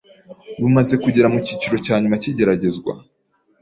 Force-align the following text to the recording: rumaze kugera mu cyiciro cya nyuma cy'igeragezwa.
rumaze 0.61 0.95
kugera 1.03 1.31
mu 1.33 1.39
cyiciro 1.45 1.75
cya 1.85 1.95
nyuma 2.01 2.15
cy'igeragezwa. 2.21 2.91